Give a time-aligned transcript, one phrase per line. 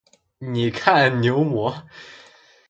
[0.39, 1.85] 你看牛魔？